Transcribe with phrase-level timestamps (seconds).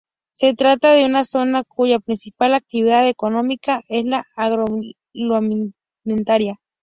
[0.31, 6.59] Se trata de una zona cuya principal actividad económica es la agroalimentaria.